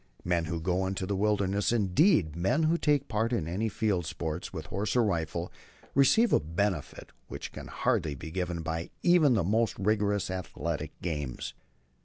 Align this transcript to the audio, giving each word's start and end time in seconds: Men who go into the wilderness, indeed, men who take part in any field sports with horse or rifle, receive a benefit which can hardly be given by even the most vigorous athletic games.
Men 0.25 0.45
who 0.45 0.59
go 0.59 0.87
into 0.87 1.05
the 1.05 1.15
wilderness, 1.15 1.71
indeed, 1.71 2.35
men 2.35 2.63
who 2.63 2.75
take 2.75 3.07
part 3.07 3.31
in 3.31 3.47
any 3.47 3.69
field 3.69 4.07
sports 4.07 4.51
with 4.51 4.65
horse 4.65 4.95
or 4.95 5.03
rifle, 5.03 5.51
receive 5.93 6.33
a 6.33 6.39
benefit 6.39 7.11
which 7.27 7.51
can 7.51 7.67
hardly 7.67 8.15
be 8.15 8.31
given 8.31 8.63
by 8.63 8.89
even 9.03 9.35
the 9.35 9.43
most 9.43 9.77
vigorous 9.77 10.31
athletic 10.31 10.99
games. 11.03 11.53